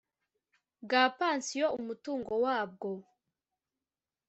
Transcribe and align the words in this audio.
bwa 0.83 1.03
pansiyo 1.17 1.67
umutungo 1.79 2.33
wabwo 2.45 2.91